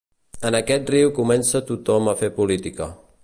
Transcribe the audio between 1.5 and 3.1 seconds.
tothom a fer política.